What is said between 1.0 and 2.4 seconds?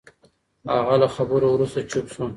له خبرو وروسته چوپ شو.